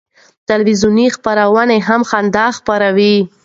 تلویزیوني 0.49 1.05
خپرونه 1.15 1.75
هم 1.87 2.01
خندا 2.09 2.45
خپروي. 2.57 3.15